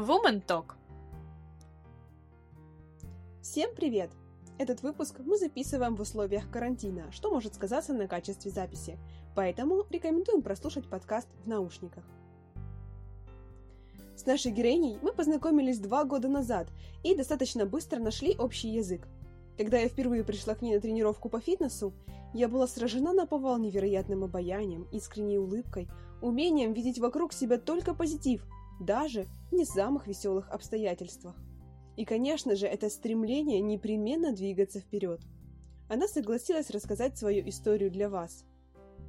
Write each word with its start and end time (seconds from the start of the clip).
Woman 0.00 0.42
Talk. 0.46 0.76
Всем 3.42 3.68
привет! 3.76 4.10
Этот 4.56 4.80
выпуск 4.82 5.16
мы 5.18 5.36
записываем 5.36 5.94
в 5.94 6.00
условиях 6.00 6.50
карантина, 6.50 7.12
что 7.12 7.30
может 7.30 7.54
сказаться 7.54 7.92
на 7.92 8.08
качестве 8.08 8.50
записи, 8.50 8.98
поэтому 9.34 9.84
рекомендуем 9.90 10.40
прослушать 10.40 10.88
подкаст 10.88 11.28
в 11.44 11.46
наушниках. 11.46 12.02
С 14.16 14.24
нашей 14.24 14.52
героиней 14.52 14.98
мы 15.02 15.12
познакомились 15.12 15.78
два 15.78 16.04
года 16.04 16.28
назад 16.28 16.68
и 17.02 17.14
достаточно 17.14 17.66
быстро 17.66 18.00
нашли 18.00 18.34
общий 18.38 18.68
язык. 18.68 19.06
Когда 19.58 19.76
я 19.76 19.88
впервые 19.90 20.24
пришла 20.24 20.54
к 20.54 20.62
ней 20.62 20.76
на 20.76 20.80
тренировку 20.80 21.28
по 21.28 21.40
фитнесу, 21.40 21.92
я 22.32 22.48
была 22.48 22.66
сражена 22.66 23.12
на 23.12 23.26
повал 23.26 23.58
невероятным 23.58 24.24
обаянием, 24.24 24.88
искренней 24.92 25.36
улыбкой, 25.36 25.90
умением 26.22 26.72
видеть 26.72 26.98
вокруг 26.98 27.34
себя 27.34 27.58
только 27.58 27.92
позитив, 27.92 28.46
даже 28.80 29.26
в 29.50 29.54
не 29.54 29.64
самых 29.64 30.06
веселых 30.06 30.50
обстоятельствах. 30.50 31.36
И, 31.96 32.04
конечно 32.04 32.56
же, 32.56 32.66
это 32.66 32.88
стремление 32.88 33.60
непременно 33.60 34.32
двигаться 34.32 34.80
вперед. 34.80 35.20
Она 35.88 36.08
согласилась 36.08 36.70
рассказать 36.70 37.18
свою 37.18 37.46
историю 37.48 37.90
для 37.90 38.08
вас. 38.08 38.44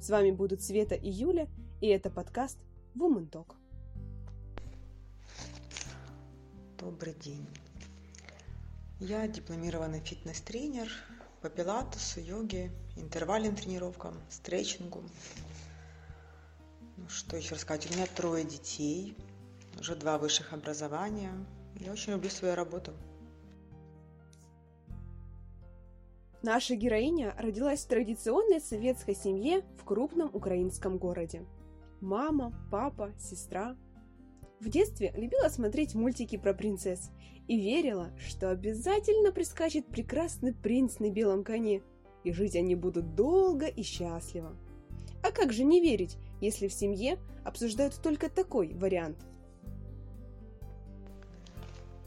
С 0.00 0.10
вами 0.10 0.30
будут 0.30 0.62
Света 0.62 0.94
и 0.94 1.08
Юля, 1.08 1.48
и 1.80 1.86
это 1.86 2.10
подкаст 2.10 2.58
Woman 2.94 3.30
Talk. 3.30 3.54
Добрый 6.78 7.14
день. 7.14 7.46
Я 9.00 9.26
дипломированный 9.26 10.00
фитнес-тренер 10.00 10.88
по 11.40 11.48
пилатесу, 11.48 12.20
йоге, 12.20 12.70
интервальным 12.96 13.56
тренировкам, 13.56 14.14
стретчингу. 14.28 15.02
Ну, 16.96 17.08
что 17.08 17.36
еще 17.36 17.54
рассказать? 17.54 17.90
У 17.90 17.94
меня 17.94 18.06
трое 18.06 18.44
детей, 18.44 19.16
уже 19.80 19.94
два 19.96 20.18
высших 20.18 20.52
образования. 20.52 21.32
Я 21.76 21.92
очень 21.92 22.12
люблю 22.12 22.30
свою 22.30 22.54
работу. 22.54 22.92
Наша 26.42 26.74
героиня 26.74 27.34
родилась 27.38 27.84
в 27.84 27.88
традиционной 27.88 28.60
советской 28.60 29.14
семье 29.14 29.62
в 29.78 29.84
крупном 29.84 30.30
украинском 30.32 30.98
городе. 30.98 31.44
Мама, 32.00 32.52
папа, 32.70 33.12
сестра– 33.18 33.76
в 34.62 34.68
детстве 34.68 35.12
любила 35.16 35.48
смотреть 35.48 35.96
мультики 35.96 36.38
про 36.38 36.54
принцесс 36.54 37.10
и 37.48 37.60
верила, 37.60 38.12
что 38.16 38.48
обязательно 38.48 39.32
прискачет 39.32 39.88
прекрасный 39.88 40.54
принц 40.54 41.00
на 41.00 41.10
белом 41.10 41.42
коне, 41.42 41.82
и 42.22 42.30
жить 42.30 42.54
они 42.54 42.76
будут 42.76 43.16
долго 43.16 43.66
и 43.66 43.82
счастливо. 43.82 44.54
А 45.24 45.32
как 45.32 45.52
же 45.52 45.64
не 45.64 45.80
верить, 45.80 46.16
если 46.40 46.68
в 46.68 46.72
семье 46.72 47.18
обсуждают 47.44 48.00
только 48.00 48.30
такой 48.30 48.72
вариант? 48.74 49.18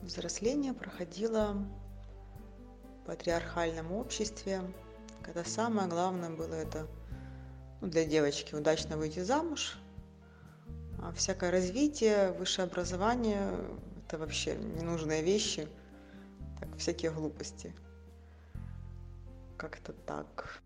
Взросление 0.06 0.72
проходило 0.75 1.58
в 3.02 3.06
патриархальном 3.08 3.92
обществе, 3.92 4.62
когда 5.23 5.44
самое 5.44 5.88
главное 5.88 6.30
было 6.30 6.53
это 6.53 6.86
ну, 7.81 7.88
для 7.88 8.06
девочки 8.06 8.53
удачно 8.53 8.97
выйти 8.97 9.22
замуж, 9.22 9.80
а 11.02 11.12
всякое 11.14 11.50
развитие, 11.50 12.34
высшее 12.34 12.67
образование– 12.67 13.52
это 14.06 14.20
вообще 14.20 14.56
ненужные 14.56 15.23
вещи, 15.23 15.67
так, 16.59 16.69
всякие 16.78 17.09
глупости. 17.09 17.73
Как-то 19.58 19.92
так. 19.92 20.62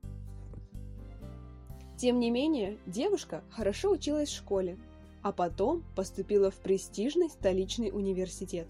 Тем 1.98 2.20
не 2.20 2.30
менее, 2.30 2.78
девушка 2.86 3.42
хорошо 3.52 3.92
училась 3.92 4.28
в 4.28 4.36
школе, 4.36 4.78
а 5.22 5.32
потом 5.32 5.86
поступила 5.96 6.52
в 6.52 6.58
престижный 6.58 7.30
столичный 7.30 7.90
университет. 7.90 8.70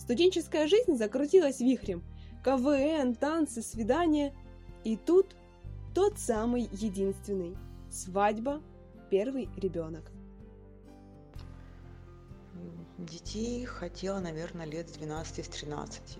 Студенческая 0.00 0.66
жизнь 0.66 0.96
закрутилась 0.96 1.60
вихрем. 1.60 2.02
КВН, 2.42 3.14
танцы, 3.14 3.60
свидания. 3.60 4.34
И 4.82 4.96
тут 4.96 5.36
тот 5.94 6.18
самый 6.18 6.62
единственный. 6.72 7.54
Свадьба, 7.90 8.62
первый 9.10 9.50
ребенок. 9.58 10.10
Детей 12.96 13.66
хотела, 13.66 14.20
наверное, 14.20 14.64
лет 14.64 14.88
с 14.88 14.92
12 14.92 15.44
с 15.44 15.48
13. 15.48 16.18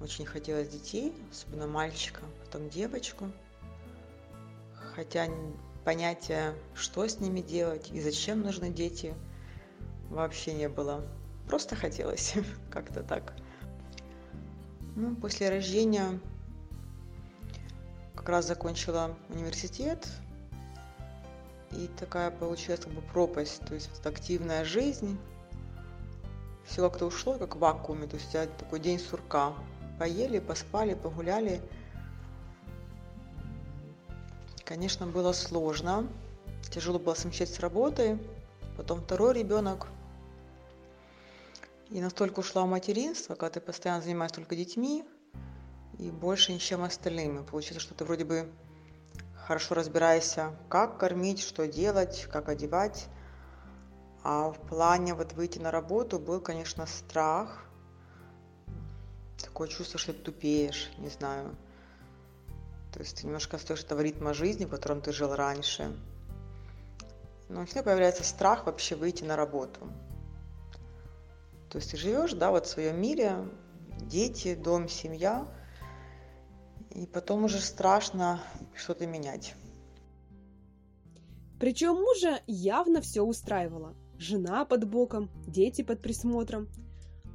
Очень 0.00 0.26
хотелось 0.26 0.70
детей, 0.70 1.14
особенно 1.30 1.68
мальчика, 1.68 2.22
потом 2.44 2.68
девочку. 2.68 3.30
Хотя 4.96 5.28
понятия, 5.84 6.54
что 6.74 7.06
с 7.06 7.20
ними 7.20 7.42
делать 7.42 7.92
и 7.92 8.00
зачем 8.00 8.40
нужны 8.40 8.70
дети, 8.70 9.14
вообще 10.08 10.52
не 10.52 10.68
было. 10.68 11.06
Просто 11.50 11.74
хотелось 11.74 12.34
как-то 12.70 13.02
так. 13.02 13.32
Ну, 14.94 15.16
после 15.16 15.48
рождения 15.50 16.20
как 18.14 18.28
раз 18.28 18.46
закончила 18.46 19.16
университет, 19.30 20.06
и 21.72 21.90
такая 21.98 22.30
получилась 22.30 22.78
как 22.78 22.92
бы 22.92 23.02
пропасть, 23.02 23.62
то 23.66 23.74
есть 23.74 23.90
вот 23.90 24.06
активная 24.06 24.64
жизнь, 24.64 25.18
все 26.66 26.88
как-то 26.88 27.06
ушло, 27.06 27.34
как 27.36 27.56
в 27.56 27.58
вакууме, 27.58 28.06
то 28.06 28.14
есть 28.14 28.28
у 28.28 28.30
тебя 28.30 28.46
такой 28.46 28.78
день 28.78 29.00
сурка. 29.00 29.52
Поели, 29.98 30.38
поспали, 30.38 30.94
погуляли. 30.94 31.60
Конечно, 34.64 35.04
было 35.04 35.32
сложно, 35.32 36.06
тяжело 36.70 37.00
было 37.00 37.14
совмещать 37.14 37.52
с 37.52 37.58
работой. 37.58 38.20
Потом 38.76 39.00
второй 39.00 39.34
ребенок. 39.34 39.88
И 41.90 42.00
настолько 42.00 42.40
ушла 42.40 42.62
в 42.62 42.68
материнство, 42.68 43.34
когда 43.34 43.54
ты 43.54 43.60
постоянно 43.60 44.02
занимаешься 44.02 44.36
только 44.36 44.54
детьми 44.54 45.04
и 45.98 46.10
больше 46.10 46.52
ничем 46.52 46.84
остальным. 46.84 47.40
И 47.40 47.46
получается, 47.46 47.80
что 47.80 47.94
ты 47.94 48.04
вроде 48.04 48.24
бы 48.24 48.50
хорошо 49.34 49.74
разбираешься, 49.74 50.54
как 50.68 50.98
кормить, 50.98 51.40
что 51.40 51.66
делать, 51.66 52.28
как 52.30 52.48
одевать, 52.48 53.08
а 54.22 54.52
в 54.52 54.60
плане 54.68 55.14
вот 55.14 55.32
выйти 55.32 55.58
на 55.58 55.72
работу 55.72 56.20
был, 56.20 56.40
конечно, 56.40 56.86
страх. 56.86 57.64
Такое 59.42 59.66
чувство, 59.66 59.98
что 59.98 60.12
ты 60.12 60.20
тупеешь, 60.20 60.90
не 60.98 61.08
знаю. 61.08 61.56
То 62.92 63.00
есть 63.00 63.20
ты 63.20 63.26
немножко 63.26 63.56
остаешься 63.56 63.86
этого 63.86 64.00
ритма 64.00 64.32
жизни, 64.32 64.66
в 64.66 64.70
котором 64.70 65.00
ты 65.00 65.12
жил 65.12 65.34
раньше. 65.34 65.96
Но 67.48 67.64
всегда 67.64 67.82
появляется 67.82 68.22
страх 68.22 68.66
вообще 68.66 68.94
выйти 68.94 69.24
на 69.24 69.34
работу. 69.34 69.90
То 71.70 71.78
есть 71.78 71.92
ты 71.92 71.96
живешь, 71.96 72.32
да, 72.32 72.50
вот 72.50 72.66
в 72.66 72.68
своем 72.68 73.00
мире, 73.00 73.48
дети, 74.00 74.54
дом, 74.54 74.88
семья, 74.88 75.46
и 76.90 77.06
потом 77.06 77.44
уже 77.44 77.60
страшно 77.60 78.42
что-то 78.74 79.06
менять. 79.06 79.54
Причем 81.60 81.94
мужа 81.94 82.40
явно 82.46 83.00
все 83.00 83.22
устраивало 83.22 83.94
жена 84.18 84.64
под 84.64 84.88
боком, 84.88 85.30
дети 85.46 85.82
под 85.82 86.02
присмотром. 86.02 86.68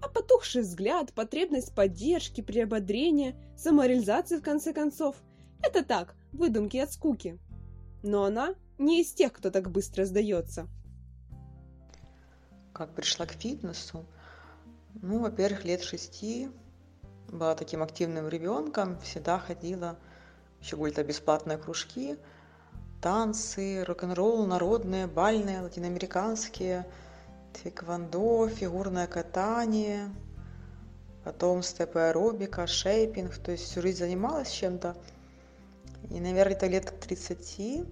А 0.02 0.10
потухший 0.10 0.62
взгляд, 0.62 1.14
потребность 1.14 1.74
поддержки, 1.74 2.42
приободрения, 2.42 3.36
самореализации 3.58 4.38
в 4.38 4.44
конце 4.44 4.74
концов– 4.74 5.16
это 5.64 5.84
так, 5.84 6.16
выдумки 6.32 6.78
от 6.78 6.92
скуки. 6.92 7.40
Но 8.04 8.26
она 8.26 8.56
не 8.78 9.02
из 9.02 9.14
тех, 9.14 9.34
кто 9.34 9.50
так 9.50 9.72
быстро 9.72 10.06
сдается. 10.06 10.68
Как 12.74 12.94
пришла 12.94 13.26
к 13.26 13.32
фитнесу? 13.32 14.06
Ну, 15.02 15.20
во-первых, 15.20 15.66
лет 15.66 15.84
шести 15.84 16.50
была 17.30 17.56
таким 17.56 17.84
активным 17.84 18.28
ребенком, 18.28 19.00
всегда 19.02 19.40
ходила 19.40 19.98
еще 20.62 20.78
какие-то 20.78 21.04
бесплатные 21.04 21.58
кружки– 21.58 22.18
танцы, 23.06 23.84
рок-н-ролл, 23.84 24.48
народные, 24.48 25.06
бальные, 25.06 25.62
латиноамериканские, 25.62 26.88
тхэквондо, 27.54 28.48
фигурное 28.50 29.06
катание, 29.06 30.10
потом 31.24 31.62
степ-аэробика, 31.62 32.66
шейпинг, 32.66 33.38
то 33.38 33.52
есть 33.52 33.66
всю 33.66 33.84
жизнь 33.84 34.00
занималась 34.00 34.50
чем-то. 34.50 34.98
И, 36.10 36.20
наверное, 36.20 36.56
это 36.56 36.66
лет 36.66 36.90
к 36.90 36.96
30, 36.96 37.86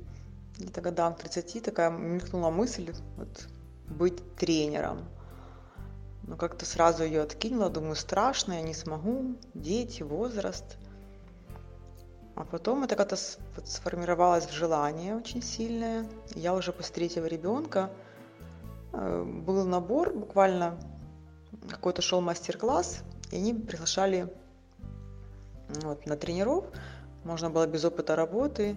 где-то 0.57 0.81
годам 0.81 1.13
к 1.13 1.19
30 1.19 1.63
такая 1.63 1.91
мелькнула 1.91 2.49
мысль 2.49 2.91
вот, 3.17 3.47
быть 3.87 4.35
тренером. 4.35 5.05
Но 6.23 6.37
как-то 6.37 6.65
сразу 6.65 7.03
ее 7.03 7.21
откинула, 7.21 7.69
думаю, 7.69 7.95
страшно, 7.95 8.53
я 8.53 8.61
не 8.61 8.73
смогу, 8.73 9.35
дети, 9.53 10.03
возраст– 10.03 10.77
а 12.35 12.45
потом 12.45 12.83
это 12.83 12.95
как-то 12.95 13.15
сформировалось 13.15 14.45
в 14.45 14.51
желание 14.51 15.15
очень 15.15 15.43
сильное. 15.43 16.07
Я 16.33 16.55
уже 16.55 16.73
после 16.73 16.95
третьего 16.95 17.27
ребенка 17.27 17.91
э, 18.91 19.23
был 19.23 19.63
набор, 19.65 20.13
буквально 20.13 20.79
какой-то 21.69 22.01
шел 22.01 22.21
мастер-класс, 22.21 23.03
и 23.29 23.35
они 23.35 23.53
приглашали 23.53 24.33
вот, 25.83 26.07
на 26.07 26.17
тренеров. 26.17 26.65
Можно 27.23 27.51
было 27.51 27.67
без 27.67 27.85
опыта 27.85 28.15
работы. 28.15 28.75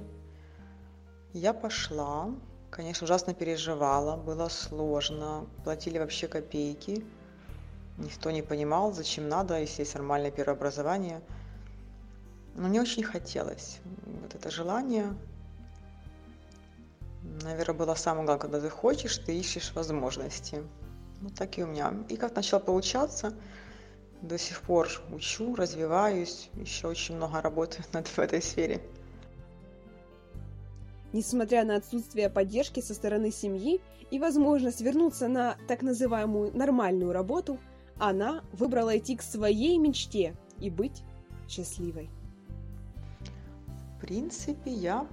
Я 1.32 1.54
пошла. 1.54 2.30
конечно, 2.70 3.06
ужасно 3.06 3.32
переживала, 3.32 4.18
было 4.18 4.48
сложно, 4.48 5.46
платили 5.64 5.98
вообще 5.98 6.28
копейки. 6.28 7.06
Никто 7.98 8.30
не 8.30 8.42
понимал, 8.42 8.92
зачем 8.92 9.28
надо, 9.28 9.58
если 9.58 9.82
есть 9.82 9.94
нормальное 9.94 10.30
первообразование. 10.30 11.22
Но 12.54 12.68
не 12.68 12.80
очень 12.80 13.02
хотелось. 13.02 13.78
Вот 14.22 14.34
это 14.34 14.50
желание, 14.50 15.14
наверное, 17.42 17.74
было 17.74 17.94
самое 17.94 18.26
главное, 18.26 18.40
когда 18.40 18.60
ты 18.60 18.68
хочешь, 18.68 19.18
ты 19.18 19.38
ищешь 19.38 19.72
возможности. 19.74 20.62
Вот 21.22 21.34
так 21.34 21.56
и 21.58 21.64
у 21.64 21.66
меня. 21.66 21.94
И 22.08 22.16
как 22.16 22.34
начало 22.34 22.60
получаться, 22.60 23.32
до 24.20 24.38
сих 24.38 24.60
пор 24.62 24.88
учу, 25.10 25.54
развиваюсь, 25.54 26.50
еще 26.54 26.88
очень 26.88 27.16
много 27.16 27.40
работаю 27.40 27.84
над 27.92 28.06
в 28.06 28.18
этой 28.18 28.42
сфере. 28.42 28.80
Несмотря 31.12 31.64
на 31.64 31.76
отсутствие 31.76 32.28
поддержки 32.28 32.80
со 32.80 32.92
стороны 32.92 33.30
семьи 33.30 33.80
и 34.10 34.18
возможность 34.18 34.80
вернуться 34.80 35.28
на 35.28 35.56
так 35.66 35.82
называемую 35.82 36.54
нормальную 36.54 37.12
работу, 37.12 37.58
она 37.98 38.44
выбрала 38.52 38.96
идти 38.96 39.16
к 39.16 39.22
своей 39.22 39.78
мечте 39.78 40.36
и 40.58 40.70
быть 40.70 41.02
счастливой. 41.48 42.10
В 43.96 44.00
принципе, 44.00 44.70
я, 44.70 45.06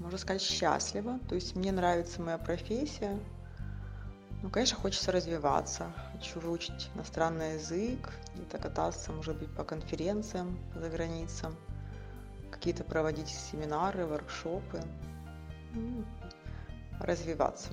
можно 0.00 0.18
сказать, 0.18 0.42
счастлива. 0.42 1.18
То 1.28 1.34
есть 1.34 1.54
мне 1.54 1.72
нравится 1.72 2.22
моя 2.22 2.38
профессия. 2.38 3.18
Ну, 4.42 4.50
конечно, 4.50 4.78
хочется 4.78 5.12
развиваться. 5.12 5.92
Хочу 6.12 6.40
выучить 6.40 6.90
иностранный 6.94 7.54
язык, 7.54 8.12
где-то 8.34 8.58
кататься, 8.58 9.12
может 9.12 9.38
быть, 9.38 9.54
по 9.54 9.64
конференциям 9.64 10.58
за 10.74 10.88
границам, 10.88 11.54
какие-то 12.50 12.84
проводить 12.84 13.28
семинары, 13.28 14.06
воркшопы 14.06 14.80
развиваться. 17.00 17.70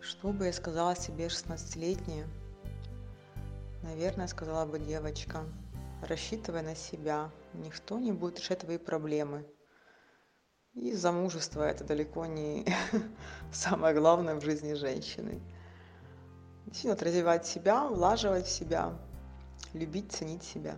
Что 0.00 0.32
бы 0.32 0.46
я 0.46 0.52
сказала 0.52 0.96
себе 0.96 1.26
16-летняя? 1.26 2.26
Наверное, 3.86 4.26
сказала 4.26 4.66
бы 4.66 4.78
девочка, 4.78 5.44
рассчитывай 6.02 6.62
на 6.62 6.74
себя, 6.74 7.30
никто 7.54 7.98
не 7.98 8.12
будет 8.12 8.38
решать 8.38 8.58
твои 8.58 8.78
проблемы. 8.78 9.46
И 10.74 10.92
замужество 10.92 11.62
это 11.62 11.84
далеко 11.84 12.26
не 12.26 12.66
самое 13.52 13.94
главное 13.94 14.34
в 14.34 14.44
жизни 14.44 14.74
женщины. 14.74 15.40
Действительно, 16.66 16.96
развивать 16.96 17.46
себя, 17.46 17.86
влаживать 17.86 18.46
в 18.46 18.50
себя, 18.50 18.92
любить, 19.72 20.12
ценить 20.12 20.42
себя. 20.42 20.76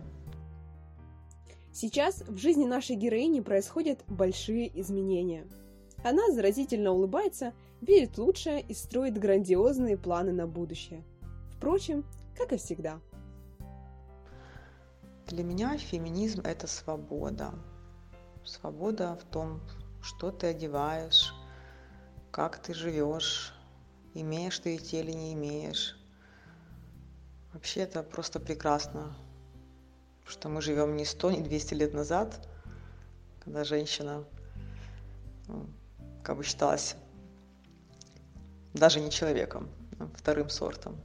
Сейчас 1.73 2.21
в 2.21 2.37
жизни 2.37 2.65
нашей 2.65 2.95
героини 2.95 3.41
происходят 3.41 3.99
большие 4.07 4.79
изменения– 4.79 5.45
она 6.03 6.31
заразительно 6.31 6.91
улыбается, 6.91 7.53
верит 7.81 8.17
лучшее 8.17 8.61
и 8.61 8.73
строит 8.73 9.17
грандиозные 9.17 9.97
планы 9.97 10.31
на 10.31 10.47
будущее. 10.47 11.03
Впрочем, 11.55 12.05
как 12.39 12.53
и 12.53 12.57
всегда. 12.57 13.01
Для 15.27 15.43
меня 15.43 15.77
феминизм– 15.77 16.41
это 16.45 16.67
свобода. 16.67 17.53
Свобода 18.45 19.19
в 19.21 19.25
том, 19.25 19.61
что 20.01 20.31
ты 20.31 20.47
одеваешь, 20.47 21.33
как 22.31 22.57
ты 22.59 22.73
живешь, 22.73 23.53
имеешь 24.13 24.57
ты 24.57 24.75
эти 24.75 24.95
или 24.95 25.11
не 25.11 25.33
имеешь. 25.33 25.99
Вообще 27.53 27.81
это 27.81 28.03
просто 28.03 28.39
прекрасно, 28.39 29.13
что 30.25 30.47
мы 30.47 30.61
живем 30.61 30.95
не 30.95 31.03
сто, 31.03 31.31
не 31.31 31.41
двести 31.41 31.73
лет 31.73 31.93
назад, 31.93 32.47
когда 33.43 33.65
женщина 33.65 34.23
ну, 35.47 35.67
как 36.23 36.37
бы 36.37 36.43
считалась 36.43 36.95
даже 38.73 39.01
не 39.01 39.11
человеком, 39.11 39.67
а 39.99 40.07
вторым 40.15 40.49
сортом. 40.49 40.95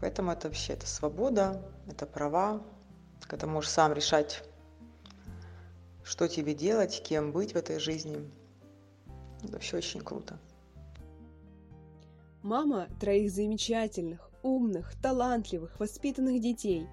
Поэтому 0.00 0.30
это 0.30 0.48
вообще 0.48 0.74
это 0.74 0.86
свобода, 0.86 1.60
это 1.88 2.06
права, 2.06 2.62
когда 3.20 3.46
можешь 3.46 3.70
сам 3.70 3.92
решать, 3.92 4.42
что 6.04 6.28
тебе 6.28 6.54
делать, 6.54 7.02
кем 7.02 7.32
быть 7.32 7.52
в 7.52 7.56
этой 7.56 7.78
жизни. 7.78 8.30
Это 9.42 9.52
вообще 9.52 9.76
очень 9.76 10.00
круто. 10.00 10.38
Мама 12.42 12.88
троих 13.00 13.30
замечательных, 13.32 14.30
умных, 14.42 14.94
талантливых, 15.02 15.78
воспитанных 15.80 16.40
детей. 16.40 16.86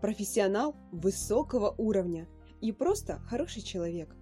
Профессионал 0.00 0.76
высокого 0.92 1.74
уровня 1.78 2.28
и 2.60 2.72
просто 2.72 3.20
хороший 3.20 3.62
человек. 3.62 4.14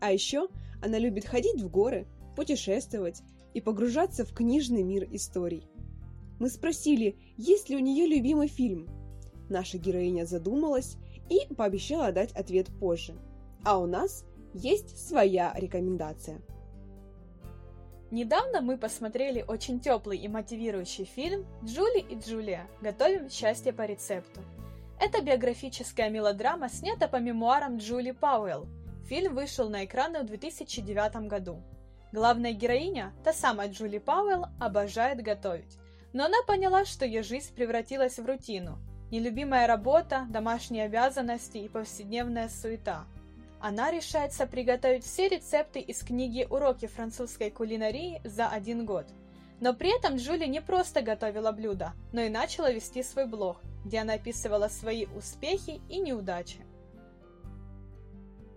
А 0.00 0.12
еще 0.12 0.48
она 0.82 0.98
любит 0.98 1.26
ходить 1.26 1.62
в 1.62 1.68
горы, 1.68 2.06
путешествовать 2.36 3.22
и 3.54 3.60
погружаться 3.60 4.24
в 4.24 4.34
книжный 4.34 4.82
мир 4.82 5.08
историй. 5.10 5.68
Мы 6.38 6.48
спросили, 6.50 7.16
есть 7.36 7.68
ли 7.68 7.76
у 7.76 7.80
нее 7.80 8.06
любимый 8.06 8.48
фильм. 8.48 8.88
Наша 9.48 9.78
героиня 9.78 10.26
задумалась 10.26 10.96
и 11.28 11.52
пообещала 11.54 12.12
дать 12.12 12.32
ответ 12.32 12.68
позже. 12.78 13.14
А 13.64 13.78
у 13.78 13.86
нас 13.86 14.24
есть 14.54 14.98
своя 15.06 15.52
рекомендация. 15.56 16.40
Недавно 18.10 18.60
мы 18.60 18.78
посмотрели 18.78 19.44
очень 19.46 19.80
теплый 19.80 20.18
и 20.18 20.28
мотивирующий 20.28 21.04
фильм 21.04 21.44
«Джули 21.64 22.00
и 22.00 22.16
Джулия. 22.18 22.68
Готовим 22.80 23.28
счастье 23.30 23.72
по 23.72 23.82
рецепту». 23.82 24.40
Это 25.00 25.22
биографическая 25.22 26.08
мелодрама, 26.08 26.68
снята 26.68 27.08
по 27.08 27.16
мемуарам 27.16 27.78
Джули 27.78 28.12
Пауэлл, 28.12 28.66
Фильм 29.08 29.36
вышел 29.36 29.68
на 29.70 29.84
экраны 29.84 30.22
в 30.22 30.26
2009 30.26 31.28
году. 31.28 31.62
Главная 32.12 32.52
героиня, 32.52 33.12
та 33.22 33.32
самая 33.32 33.68
Джули 33.68 33.98
Пауэлл, 33.98 34.46
обожает 34.58 35.22
готовить. 35.22 35.78
Но 36.16 36.24
она 36.24 36.38
поняла, 36.46 36.86
что 36.86 37.04
ее 37.04 37.22
жизнь 37.22 37.54
превратилась 37.54 38.18
в 38.18 38.24
рутину. 38.24 38.78
Нелюбимая 39.10 39.66
работа, 39.66 40.26
домашние 40.30 40.84
обязанности 40.84 41.58
и 41.58 41.68
повседневная 41.68 42.48
суета. 42.48 43.04
Она 43.60 43.90
решается 43.90 44.46
приготовить 44.46 45.04
все 45.04 45.28
рецепты 45.28 45.78
из 45.78 46.02
книги 46.02 46.46
«Уроки 46.48 46.86
французской 46.86 47.50
кулинарии» 47.50 48.22
за 48.24 48.48
один 48.48 48.86
год. 48.86 49.04
Но 49.60 49.74
при 49.74 49.94
этом 49.94 50.16
Джули 50.16 50.46
не 50.46 50.62
просто 50.62 51.02
готовила 51.02 51.52
блюда, 51.52 51.92
но 52.12 52.22
и 52.22 52.30
начала 52.30 52.72
вести 52.72 53.02
свой 53.02 53.26
блог, 53.26 53.58
где 53.84 53.98
она 53.98 54.14
описывала 54.14 54.68
свои 54.68 55.04
успехи 55.14 55.82
и 55.90 55.98
неудачи. 55.98 56.60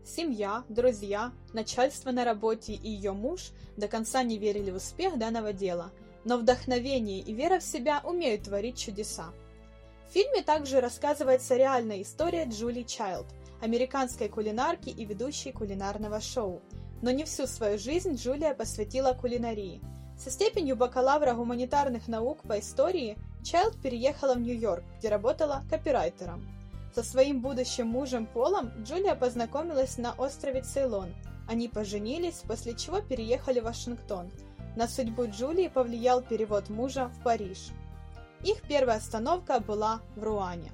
Семья, 0.06 0.64
друзья, 0.70 1.34
начальство 1.52 2.12
на 2.12 2.24
работе 2.24 2.72
и 2.72 2.90
ее 2.90 3.12
муж 3.12 3.52
до 3.76 3.90
конца 3.90 4.24
не 4.24 4.38
верили 4.38 4.72
в 4.72 4.78
успех 4.78 5.20
данного 5.20 5.52
дела, 5.52 5.92
но 6.25 6.38
вдохновение 6.38 7.19
и 7.19 7.33
вера 7.33 7.60
в 7.60 7.63
себя 7.63 8.01
умеют 8.04 8.44
творить 8.44 8.77
чудеса. 8.77 9.33
В 10.10 10.13
фильме 10.13 10.42
также 10.42 10.82
рассказывается 10.82 11.55
реальная 11.55 12.01
история 12.01 12.46
Джули 12.46 12.84
Чайлд, 12.84 13.27
американской 13.62 14.27
кулинарки 14.27 14.89
и 14.89 15.05
ведущей 15.05 15.51
кулинарного 15.51 16.20
шоу. 16.20 16.62
Но 17.01 17.12
не 17.12 17.24
всю 17.24 17.48
свою 17.48 17.77
жизнь 17.77 18.15
Джулия 18.15 18.53
посвятила 18.53 19.13
кулинарии. 19.13 19.82
Со 20.17 20.32
степенью 20.32 20.75
бакалавра 20.75 21.34
гуманитарных 21.34 22.08
наук 22.08 22.41
по 22.41 22.60
истории 22.60 23.17
Чайлд 23.44 23.82
переехала 23.82 24.34
в 24.34 24.39
Нью-Йорк, 24.41 24.84
где 24.98 25.10
работала 25.10 25.63
копирайтером. 25.70 26.46
Со 26.94 27.03
своим 27.03 27.41
будущим 27.41 27.88
мужем 27.88 28.25
Полом 28.25 28.72
Джулия 28.84 29.15
познакомилась 29.15 29.98
на 29.98 30.13
острове 30.13 30.62
Цейлон. 30.62 31.13
Они 31.48 31.67
поженились, 31.67 32.41
после 32.48 32.75
чего 32.75 33.00
переехали 33.01 33.60
в 33.60 33.63
Вашингтон. 33.63 34.29
На 34.79 34.88
судьбу 34.88 35.25
Джулии 35.25 35.67
повлиял 35.67 36.21
перевод 36.21 36.69
мужа 36.69 37.09
в 37.09 37.21
Париж. 37.21 37.71
Их 38.45 38.62
первая 38.62 38.95
остановка 38.95 39.59
была 39.59 40.00
в 40.15 40.24
Руане. 40.24 40.71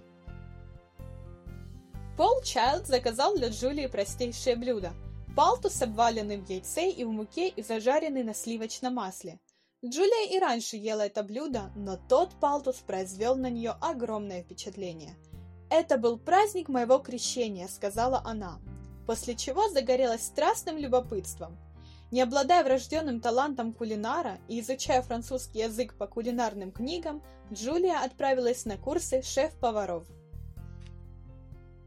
Пол 2.15 2.39
Чайлд 2.43 2.85
заказал 2.85 3.35
для 3.35 3.49
Джулии 3.49 3.87
простейшее 3.87 4.57
блюдо– 4.57 4.93
палту 5.35 5.71
с 5.71 5.81
обваленным 5.81 6.45
в 6.45 6.47
яйце 6.51 6.91
и 6.91 7.03
в 7.03 7.09
муке 7.09 7.49
и 7.49 7.63
зажаренный 7.63 8.21
на 8.21 8.35
сливочном 8.35 8.93
масле. 8.93 9.39
Джулия 9.83 10.35
и 10.35 10.39
раньше 10.39 10.77
ела 10.77 11.01
это 11.01 11.23
блюдо, 11.23 11.71
но 11.75 11.97
тот 11.97 12.29
палтус 12.39 12.75
произвел 12.75 13.35
на 13.35 13.49
нее 13.49 13.75
огромное 13.81 14.43
впечатление– 14.43 15.15
«Это 15.71 15.97
был 15.97 16.19
праздник 16.19 16.69
моего 16.69 16.99
крещения»,— 16.99 17.67
сказала 17.69 18.21
она, 18.23 18.59
после 19.07 19.35
чего 19.35 19.67
загорелась 19.69 20.23
страстным 20.23 20.77
любопытством. 20.77 21.57
Не 22.15 22.21
обладая 22.21 22.63
врожденным 22.63 23.19
талантом 23.19 23.73
кулинара 23.73 24.37
и 24.47 24.61
изучая 24.61 25.01
французский 25.01 25.59
язык 25.59 25.95
по 25.95 26.07
кулинарным 26.07 26.71
книгам, 26.71 27.21
Джулия 27.51 28.05
отправилась 28.05 28.63
на 28.63 28.77
курсы 28.77 29.21
шеф-поваров. 29.21 30.07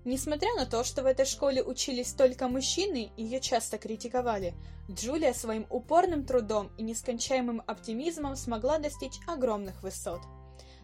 Несмотря 0.04 0.54
на 0.54 0.66
то, 0.66 0.84
что 0.84 1.02
в 1.02 1.06
этой 1.06 1.24
школе 1.24 1.62
учились 1.62 2.12
только 2.12 2.46
мужчины 2.46 3.10
и 3.16 3.24
ее 3.24 3.40
часто 3.40 3.78
критиковали, 3.78 4.52
Джулия 4.90 5.32
своим 5.32 5.66
упорным 5.70 6.26
трудом 6.26 6.70
и 6.76 6.82
нескончаемым 6.82 7.62
оптимизмом 7.66 8.36
смогла 8.36 8.76
достичь 8.76 9.18
огромных 9.26 9.82
высот– 9.82 10.20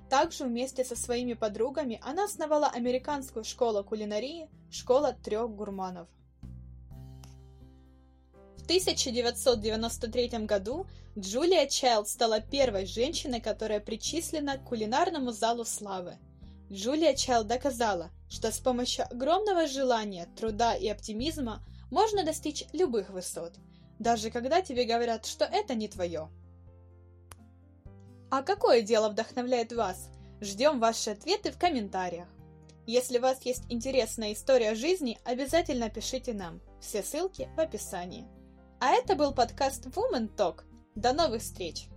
также 0.08 0.44
вместе 0.44 0.84
со 0.84 0.96
своими 0.96 1.32
подругами 1.32 1.98
она 2.02 2.24
основала 2.24 2.68
американскую 2.68 3.44
школу 3.44 3.82
кулинарии 3.82 4.48
«Школа 4.70 5.14
трех 5.14 5.50
гурманов». 5.50 6.08
В 8.64 8.66
1993 8.66 10.47
году 10.47 10.87
Джулия 11.18 11.66
Чайлд 11.66 12.09
стала 12.09 12.40
первой 12.40 12.87
женщиной, 12.87 13.42
которая 13.42 13.78
причислена 13.78 14.56
к 14.56 14.64
кулинарному 14.64 15.33
залу 15.33 15.66
славы. 15.66 16.16
Джулия 16.73 17.12
Чайлд 17.12 17.47
доказала, 17.47 18.11
что 18.30 18.50
с 18.50 18.59
помощью 18.61 19.04
огромного 19.04 19.66
желания, 19.66 20.28
труда 20.35 20.75
и 20.75 20.88
оптимизма 20.88 21.62
можно 21.90 22.25
достичь 22.25 22.64
любых 22.73 23.11
высот, 23.11 23.52
даже 23.99 24.30
когда 24.30 24.62
тебе 24.62 24.85
говорят, 24.85 25.26
что 25.26 25.44
это 25.44 25.75
не 25.75 25.88
твое. 25.88 26.30
А 28.30 28.42
какое 28.42 28.80
дело 28.80 29.11
вдохновляет 29.11 29.75
вас? 29.75 30.09
Ждем 30.40 30.80
ваши 30.80 31.11
ответы 31.11 31.52
в 31.52 31.59
комментариях. 31.59 32.28
Если 32.87 33.18
у 33.18 33.21
вас 33.21 33.42
есть 33.44 33.64
интересная 33.68 34.33
история 34.33 34.75
жизни, 34.75 35.18
обязательно 35.23 35.90
пишите 35.90 36.33
нам. 36.33 36.62
Все 36.80 37.02
ссылки 37.02 37.50
в 37.56 37.61
описании. 37.61 38.26
А 38.81 38.90
это 38.90 39.14
был 39.14 39.33
подкаст 39.33 39.87
Woman 39.87 40.28
Talk. 40.37 40.64
До 40.95 41.12
новых 41.12 41.43
встреч! 41.43 41.88